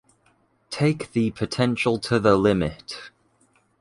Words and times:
Take 0.71 1.11
the 1.11 1.29
potential 1.29 1.99
to 1.99 2.19
the 2.19 2.35
limit. 2.35 3.11